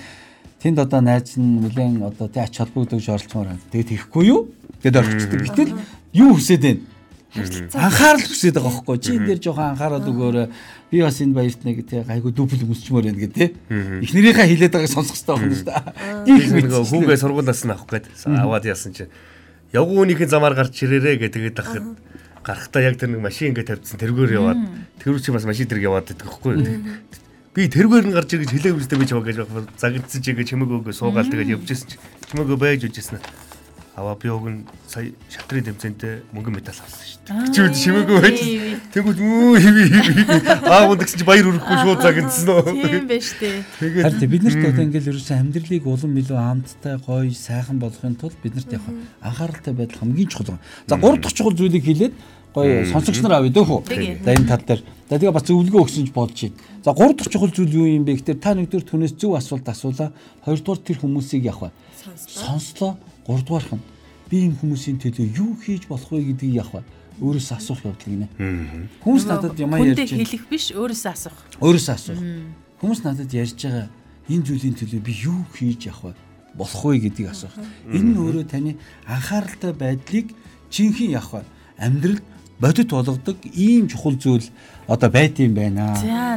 [0.61, 3.65] Тэнд одоо найз нь нэлээд одоо тэ ач холбогдож оролцмоор байна.
[3.73, 4.53] Тэгээд тэгэхгүй юу?
[4.85, 5.39] Гэт орчихдог.
[5.49, 5.73] Гэтэл
[6.13, 6.96] юу хүсэж байна?
[7.35, 8.97] Анхаарал хүсэж байгаа байхгүй.
[9.03, 10.47] Чи энэ дээр жоохон анхаарал өгөөрэй.
[10.91, 13.49] Би бас энэ баярт нэг тий гайгүй дүүпл өмсчмөр байна гэдэг тий.
[13.67, 16.37] Эхнэрийнхээ хилээд байгааг сонсох хэрэгтэй байна шүү дээ.
[16.37, 19.05] Их нэг хүүгээ сургуулаас нь авах гээд аваад яасан чи
[19.75, 21.85] явган үнийхэн замаар гарч ирээрээ гэдэг тахад
[22.47, 24.59] гарахтаа яг тэр нэг машин ингээд тавьдсан тэргээр яваад.
[25.03, 26.55] Тэр чи бас машин дээр яваад байдаг хгүй
[27.57, 29.49] би тэргээр нь гарч ирж хэлээ үстэй би чамаа гэж
[29.81, 31.97] загидсан чи гэж чимээг өгөө суугаал тэгээд явж ирсэн чи
[32.29, 33.17] чимээгөө байж үжсэн
[33.97, 37.49] аваа би уг нь сая шатрын тэмцэнтэй мөнгөн медаль авсан шүү дээ.
[37.49, 38.37] Чи үл шимээгүй байж.
[38.93, 40.21] Тэгвэл мүү хиви хиви.
[40.69, 42.77] Аа унд гэсэн чи баяр өрөхгүй шууд загнасан нөө.
[42.77, 43.65] Тийм байж тээ.
[43.81, 48.37] Тэгээд харин бид нарт одоо ингээл ерөөсөн амьдралыг улам илүү амттай, гоё, сайхан болгохын тулд
[48.45, 48.85] бид нарт яг
[49.25, 50.61] анхааралтай байдал хамгийн чухал.
[50.85, 52.13] За гурав дахь чухал зүйлийг хэлээд
[52.53, 53.81] гоё сонсогч нар авъя дөөхөө.
[54.21, 54.81] За энэ тал дээр.
[55.09, 56.57] За тэгээ бас зөвлөгөө өгсөн ч болж байна.
[56.85, 60.13] За гурав дахь чухал зүйл юу юм бэ гэхээр та нэгдүгээр түнээс зөв асуулт асуулаа.
[60.45, 61.73] Хоёрдугаар тэр хүмүүсийг явах?
[62.27, 62.97] Сонслоо.
[63.27, 63.83] Гуравдугаарх нь
[64.31, 66.83] би энэ хүмүүсийн төлөө юу хийж болох вэ гэдгийг явах?
[67.19, 68.27] Өөрөөсөө асуух явдал гинэ.
[69.03, 70.23] Хүмүүс надад ямаа Хүндээ ярьж байна.
[70.23, 71.37] хэлэх биш өөрөөсөө асуух.
[71.59, 72.21] Өөрөөсөө асуух.
[72.77, 73.87] Хүмүүс надад ярьж байгаа
[74.29, 76.19] энэ зүйлийн төлөө би юу хийж явах вэ?
[76.55, 77.55] Болох вэ гэдгийг асуух.
[77.89, 78.71] Энэ нь өөрөө таны
[79.09, 80.27] анхааралтай байдлыг
[80.69, 81.49] жинхэнэ явах вэ?
[81.81, 82.21] Амьдрал
[82.61, 84.45] бодит болгодог ийм чухал зүйл
[84.87, 85.93] одоо байт юм байна.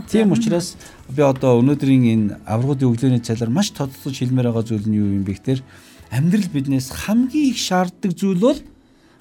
[0.09, 0.77] Тийм учраас
[1.09, 5.25] би одоо өнөөдрийн энэ аврагуудын өглөөний цалаар маш тодтолж хэлмээр байгаа зүйл нь юу юм
[5.25, 5.61] бэ гэхээр
[6.11, 8.61] амьдрал биднээс хамгийн их шаарддаг зүйл бол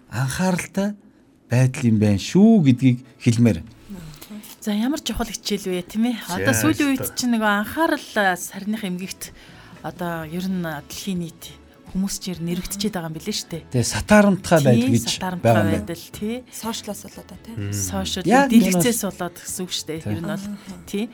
[0.10, 0.98] анхааралтай
[1.50, 3.62] байдал юм байна шүү гэдгийг хэлмээр.
[4.60, 6.18] За ямар чухал хичээл вэ тийм ээ?
[6.28, 9.32] Одоо сүүлийн үед чинь нөгөө анхаарал сарных эмгэгт
[9.86, 11.44] одоо ер нь дэлхийн нийт
[11.90, 13.64] хүмүүс чинь нэрвэгдчихэд байгаа юм билээ шүү дээ.
[13.74, 15.96] Тэгээ сатаарамтгай байдал гэж байгаа юм байна.
[16.14, 16.36] тий.
[16.54, 17.56] Сошиалос болоод тий.
[17.74, 20.00] Сошиал дэлгэцээс болоод гэсэн үг шүү дээ.
[20.06, 20.46] Ер нь бол
[20.86, 21.06] тий.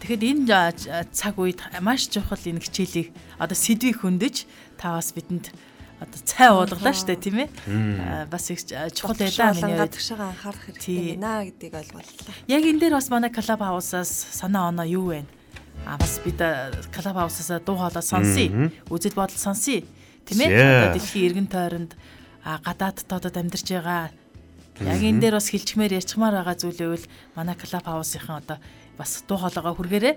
[0.00, 4.36] Тэгэхээр энэ цаг үед маш чухал энэ хичээлийг одоо сэдвийг хөндөж
[4.82, 5.54] та бас бидэнд
[6.02, 8.26] одоо цай уулгалаа шүү дээ тийм ээ.
[8.26, 12.34] Бас их чухал байлаа миний тгшаага анхаарах хэрэгтэй байна гэдгийг ойлголоо.
[12.50, 15.22] Яг энэ дээр бас манай клуб хаусаас санаа оноо юу вэ?
[15.86, 16.42] А бас бид
[16.90, 18.74] клуб хаусаас дуу хоолой сонсъё.
[18.90, 19.86] Үзэл бодол сонсъё.
[20.26, 20.50] Тийм ээ?
[20.50, 21.94] Одоо дэлхийн эргэн тойронд
[22.42, 24.10] гадаад дотоод амьдарч байгаа
[24.82, 27.06] яг энэ дээр бас хилчмээр ярьчмаар байгаа зүйлээ бол
[27.38, 28.58] манай клуб хаусынхан одоо
[28.98, 30.14] бас дуу хоолойгоо хүргээрээ.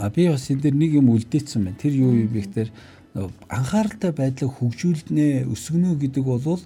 [0.00, 1.76] А би бас энэ дээр нэг юм үлдээсэн байна.
[1.76, 2.70] Тэр юу юм бэ гэхээр
[3.14, 6.62] анхааралтай байдлыг хөгжүүлнэ, өсгөнө гэдэг бол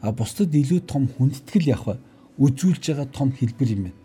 [0.00, 1.98] а бусдад илүү том хүндэтгэл явах
[2.38, 3.98] үзүүлж байгаа том хэлбэр юм байна.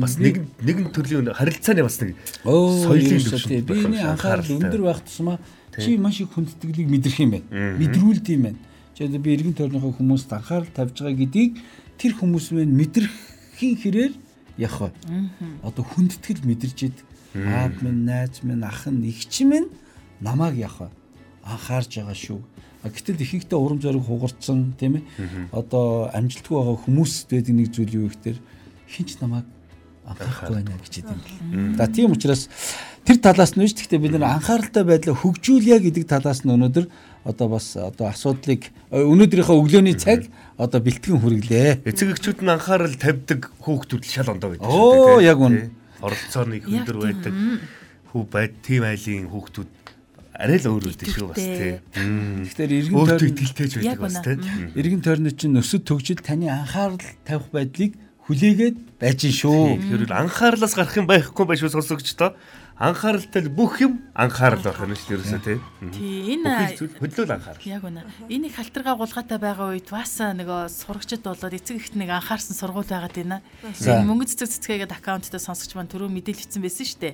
[0.00, 5.38] Бас нэг нэгэн төрлийн харилцааны бас нэг соёлын байх Биений анхаарал өндөр байх тусмаа
[5.76, 7.76] чи маш их хүндэтгэлийг мэдрэх юм байна.
[7.76, 8.60] Мэдрүүлд юм байна.
[8.96, 11.60] Одоо би эргэн тойрныхоо хүмүүст анхаарал тавьж байгаа гэдгийг
[12.00, 14.12] тэр хүмүүс мэн мэдрэхийн хэрээр
[14.56, 14.96] явах.
[15.60, 16.98] Одоо хүндэтгэл мэдэрч ид
[17.36, 19.68] аав минь, найз минь, ах нь, эгч минь
[20.20, 20.90] намайг явах.
[21.44, 22.40] Анхаарж байгаа шүү.
[22.86, 25.50] Гэтэл ихэнхдээ урам зориг хугарцсан тийм ээ.
[25.50, 28.38] Одоо амжилтгүй байгаа хүмүүс байдаг нэг зүйл юу гэхээр
[28.86, 29.46] хинч намайг
[30.06, 31.76] анхаарахгүй байна гэж хэлдэг.
[31.78, 32.46] За тийм учраас
[33.02, 36.86] тэр талаас нь биш гэхдээ бид нар анхааралтай байдлаа хөгжүүлье гэдэг талаас нь өнөөдөр
[37.26, 41.82] одоо бас одоо асуудлыг өнөөдрийнхөө өглөөний цаг одоо бэлтгэн хүргэлээ.
[41.90, 45.26] эцэг эхчүүд нь анхаарал тавьдаг хүүхдүүд шал ондоо байдаг Оо, тий.
[45.26, 45.70] яг үнэ.
[46.54, 47.34] Их Яг өндөр байдаг
[48.14, 49.70] хүү байд тийм айлын хүүхдүүд
[50.36, 51.80] арай л өөр үлдэн шүү бас тий.
[51.90, 54.36] Тэгэхээр эргэн Өөртөө тойрон итгэлтэйж байдаг бас тий.
[54.76, 57.92] эргэн тойрны чинь өсөд төгжил таны анхаарал тавих байдлыг
[58.26, 59.80] хүлээгээд байж шүү.
[59.80, 62.36] Тэгэхээр анхаарлаас гарах юм байхгүй байх шүү сонсогчдоо.
[62.76, 65.58] Анхааралтай л бүх юм анхаарал байх юм шүү ерөөсөө тий.
[65.92, 67.68] Тий энэ хөдлөл анхаарал.
[67.68, 68.00] Яг үнэ.
[68.32, 72.88] Энэ их халтаргаа гулгаатай байгаа үед бас нөгөө сурагчд болоод эцэг ихт нэг анхаарсан сургууль
[72.88, 73.44] байгаад байна.
[73.60, 77.12] Мөнгө цэцэг цэцгээгээд аккаунттай сонсогч маань түрүү мэдээлэл хийсэн байсан шүү дээ.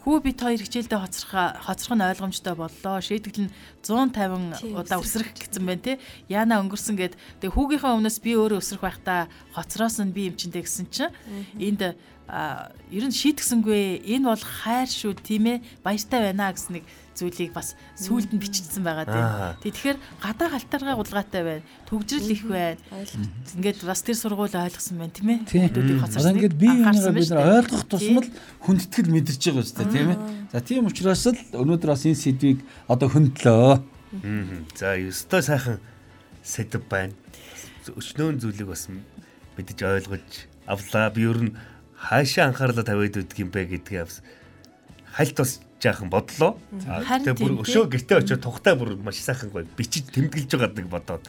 [0.00, 1.32] Хүү бит хоёр хичээлдээ хоцрох
[1.68, 2.96] хоцрох нь ойлгомжтой боллоо.
[3.04, 6.00] Шийдэгдэл нь 150 удаа өсрөх гэсэн байна те.
[6.32, 10.86] Яна өнгөрсөн гэд тэг хүүгийнхээ өмнөөс би өөрөө өсрөх байхдаа хоцроос нь би эмчэндээ гэсэн
[10.88, 11.12] чинь
[11.60, 11.92] энд
[12.28, 16.84] ер нь шийтгсэнгүй энэ бол хайр шүү тийм ээ баяртай байна гэсэн нэг
[17.18, 19.58] зүйлийг бас сүулт нь биччихсэн байгаа Аа.
[19.58, 19.74] тийм.
[19.74, 21.64] Тэг Тэгэхээр гадаа халтаргаа гулгаатай байна.
[21.90, 22.78] Төгжрөл их байна.
[23.58, 25.66] Ингээд бас тэр сургууль ойлгосон байна тийм ээ.
[25.74, 28.28] Одоо хоцорсныг ингээд би анхаарсан энийгээ бид байна нар ойлгох тусмал
[28.62, 30.18] хүндэтгэл мэдэрч байгаа шүү дээ тийм ээ.
[30.54, 33.72] За тийм учраас л өнөөдөр бас энэ сэдвийг одоо хөндлөө.
[34.78, 35.82] За ёстой сайхан
[36.46, 37.12] сэдв байна.
[37.88, 38.86] Өчнөөн зүйлийг бас
[39.58, 40.28] мэдэж ойлгож
[40.70, 41.10] авлаа.
[41.10, 41.56] Би ер нь
[41.98, 44.20] хаашаа анхаарлаа тавиад өгдөг юм бэ гэдгийг бас
[45.18, 46.54] хальт бас жаахан бодлоо.
[46.70, 51.22] Тэгээ бүр өшөө гэртээ очиод тухтай бүр маш сайхан гоё бичиж тэмдэглэж байгаа нэг бодоод.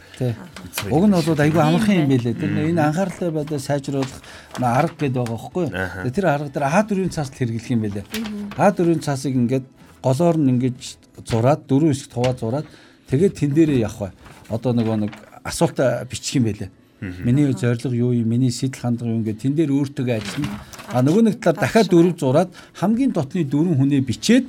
[0.90, 2.38] Уг нь бол айгүй амархан юм байлээ.
[2.38, 4.22] Тэр нэ энэ анхааралтай байдлаа сайжруулах
[4.58, 6.10] арга гэдэг байгаа байхгүй юу?
[6.14, 8.06] Тэр арга дээр А4-ийн цаас хэрэглэх юм байлээ.
[8.54, 9.66] А4-ийн цаасыг ингээд
[10.02, 10.78] голоор нь ингэж
[11.26, 12.66] зураад дөрөв хэсэг хуваа зураад
[13.10, 14.12] тэгээд тэн дээрээ явах бай.
[14.50, 15.78] Одоо нөгөө нэг асуулт
[16.10, 16.70] бичих юм байлээ.
[17.00, 18.28] Миний зорилго юу юм?
[18.28, 20.60] Миний сэтэл хандлага юу ингээд тэн дээр өөртөө ажиллана.
[20.92, 24.46] А нөгөө нэг талаар дахиад дөрөв зураад хамгийн дотны дөрвөн хүнээ бичээд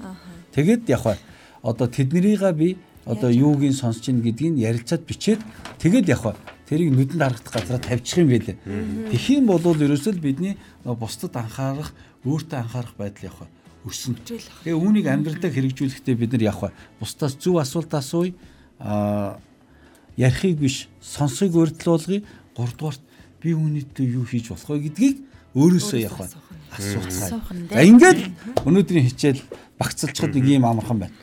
[0.52, 1.18] тэгээд бай.
[1.64, 5.40] Одоо тэднэрийгээ би одоо юуг нь сонсож ийн гэдгийг ярилцаад бичээд
[5.80, 6.36] тэгээд бай.
[6.68, 8.58] Тэрийг нүдэнд харагдах газараа тавьчих юм байлээ.
[9.12, 11.92] Тэгэх юм бол ерөөсөө л бидний нөгөө бусдад анхаарах,
[12.24, 13.50] өөртөө анхаарах байдал бай.
[13.84, 14.20] Өснө.
[14.24, 16.72] Тэгээ үүнийг амьдралдаа хэрэгжүүлэхдээ бид нар бай.
[17.02, 18.32] Бусдаас зөв асуулт асууя.
[20.16, 22.24] Ярихыг биш сонсхийг өрдөлуулгыг
[22.56, 23.02] гуравдугаарт
[23.42, 25.18] би үүнийдээ юу хийж болох вэ гэдгийг
[25.56, 26.52] өөрөөсөө явах нь
[27.68, 28.20] За ингээд
[28.64, 29.42] өнөөдрийн хичээл
[29.76, 31.16] багцалчхад нэг юм амархан байна.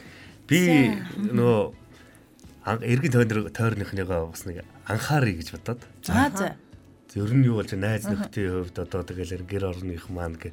[0.45, 1.73] Би нөө
[2.69, 5.81] ан- эргэн тойрны тойрныхныгоо бас нэг анхаарыг гэж бодоод.
[6.05, 6.57] За за.
[7.17, 10.53] Ер нь юу болж найз нөхдөийн хувьд одоо тэгэл гэр орных маань гэ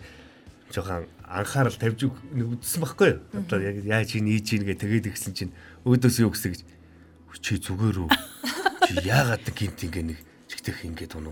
[0.72, 3.20] жоохон анхаарал тавьж үтсэн байхгүй юу?
[3.36, 5.52] Одоо яг яаж ийн ийж ийн гэ тэгээд игсэн чинь
[5.84, 6.62] өөдөөс юу гэсэн гэж
[7.44, 8.10] чи зүгээр үү?
[8.88, 10.20] Чи яагаад гинт ингээ нэг
[10.66, 11.30] чигтэх ингээд байна?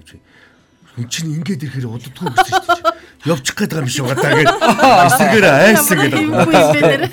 [0.93, 3.33] Хүн чинь ингээд ирэхээр уддгүй гэсэн шүү дээ.
[3.33, 4.49] Явчих гээд байгаа юм шиг гадаа гэж.
[5.09, 6.19] Эсрэгээр айсан гэдэг.
[6.21, 7.03] Юмгүй юм бэ нэр.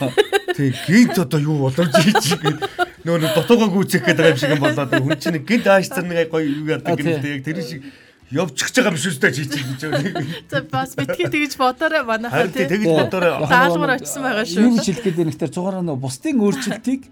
[0.53, 2.61] Тэг гинт одоо юу боломж хийж гээд
[3.09, 6.29] нөө нөө дотоогоо гүйцэх гээд байгаа юм шиг юм болоод хүн чинь гинт аашцар нэг
[6.29, 7.81] гоё юу яадаг гэнэ яг тэр шиг
[8.29, 10.29] явчих гэж байгаа юм шүү дээ чи чи гэж.
[10.53, 12.85] За бас битгий тэгж бодоорой манайхаа Харин тий тий.
[12.85, 13.33] тэгж бодорой.
[13.49, 14.61] Даалгавар очсон байгаа шүү.
[14.61, 17.03] Юу хэлэх гээд байна гэхээр цугаараа нөө бусдын өөрчлөлтийг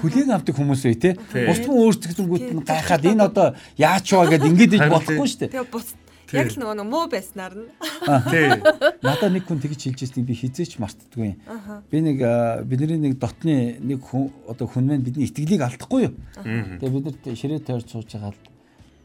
[0.00, 1.10] хүлээн авдаг хүмүүс бай те.
[1.32, 1.46] Тий.
[1.48, 5.52] Бусдын өөрчлөлтүүд нь гайхаад энэ одоо яач вэ гэд ингэж иж болохгүй шүү дээ.
[5.54, 5.88] Тэгээ бус
[6.32, 7.68] яг л нөгөө нэг муу байснаар нь.
[8.32, 8.48] Тий.
[9.04, 11.36] Надаа нэг хүн тэгж хэлж ирсэн би хизээч мартдаггүй.
[11.90, 12.18] Би нэг
[12.68, 16.14] бидний нэг дотны нэг хүн одоо хүн маань бидний итгэлийг алдахгүй юу.
[16.44, 18.42] Тэгээ бид нар ширээ тойрч сууж байгаа л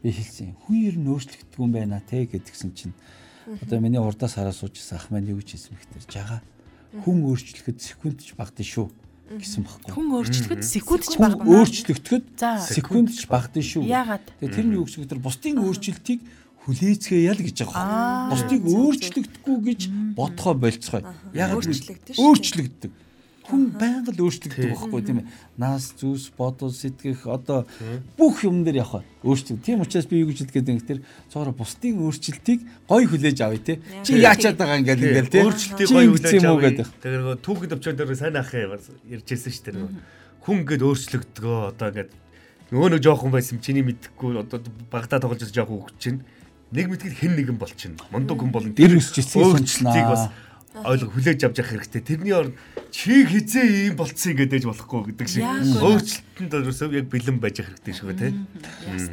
[0.04, 0.54] би хэлсэн.
[0.68, 2.94] Хүн ер нь өөрчлөгддөг юм байна те гэдгсэн чинь
[3.62, 6.40] одоо миний урдаас хараа суужсэн ах маань юу гэж хэлсэн бэхтэр жага
[7.02, 8.88] хүн өөрчлөхөд секундч багтэн шүү
[9.32, 9.90] гэсэн баггүй.
[9.94, 11.48] Хүн өөрчлөхөд секунд ч Хүн баг.
[11.48, 12.60] өөрчлөгдөхөд За.
[12.60, 13.82] секундч багтэн шүү.
[13.88, 14.24] Яагаад?
[14.40, 16.20] Тэгээ тэр нь юу гэсэн бэхтэр бусдын өөрчлөлтийг
[16.64, 18.30] хүлээцгээе ял гэж байгаа.
[18.32, 19.80] Бусдыг өөрчлөгдөхгүй гэж
[20.16, 21.00] бодхоо болцгоо.
[21.32, 22.92] Ягаад гэвэл өөрчлөгддөг.
[23.44, 25.28] Хүн байнга л өөрчлөгддөг байхгүй тийм ээ.
[25.60, 27.68] Нас зүс бодол сэтгэх одоо
[28.16, 29.60] бүх юм дээр явах өөрчлөг.
[29.60, 33.74] Тийм учраас би юу гэж хэлгээд байна гэхээр цоороо бусдын өөрчлөлтийг гоё хүлээж авъя те.
[34.00, 35.44] Чи яачаад байгаа ингээл ингээл те.
[35.44, 36.72] Өөрчлөлтийг гоё хүлээж юм авъя.
[36.72, 36.88] гэдэг.
[36.88, 39.76] Тэгэхээр нөгөө түүхэд өвчөөд дээр сайн ах ярьжсэн шүү дээ.
[39.76, 39.92] нөгөө.
[40.40, 42.10] Хүн ингээд өөрчлөгдгөө одоо ингээд
[42.72, 46.20] нөгөө нэг жоохон байсан чиний мэдхгүй одоо багтаа тоглож байгаа жоохон хөвч чинь
[46.72, 48.02] нэг мэдгээр хэн нэгэн болчихно.
[48.08, 48.72] Мундаг хүн болно.
[48.72, 50.32] Дэр өсч эцгийг өөрчлөлтийг бас.
[50.82, 52.02] Ойлго хүлээж авч явах хэрэгтэй.
[52.02, 52.58] Тэрний оронд
[52.90, 55.46] чи хизээ ийм болцсон ингээд ээж болохгүй гэдэг шиг.
[55.78, 58.10] Өөрчлөлтөнд ерөөсөө яг бэлэн байж явах хэрэгтэй шүү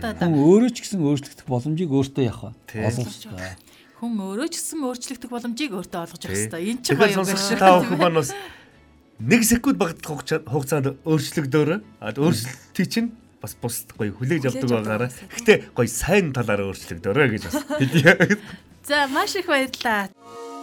[0.01, 0.17] да.
[0.17, 2.57] Хүн өөрөө ч гэсэн өөрчлөгдөх боломжийг өөртөө явах.
[2.57, 3.53] Олгож байгаа.
[4.01, 6.49] Хүн өөрөө ч гэсэн өөрчлөгдөх боломжийг өөртөө олгож авах Тий.
[6.49, 6.61] хэрэгтэй.
[6.65, 7.61] Энэ ч Тэгэхээр гоё юм байна.
[7.61, 8.29] та бүхэн маань бас
[9.21, 10.09] нэг секунд багтах
[10.49, 15.09] хугацаанд өөрчлөгдөөрөө а өөрчлөлтий чинь бас бус гоё хүлээж авдаг байгаараа.
[15.13, 18.41] Гэтэ гоё сайн талаараа өөрчлөгдөөрөө гэж бас хэлье.
[18.81, 20.09] За маш их баярлалаа.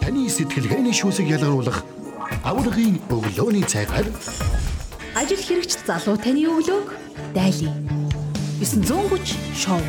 [0.01, 1.83] Таны сэтгэлгээний шүүсийг ялгаруулах
[2.43, 4.07] аврагын өглөөний цагаар
[5.19, 6.93] Ажил хэрэгч залуу таны өглөөг
[7.35, 7.75] дайлаа.
[8.61, 9.81] 930 шоу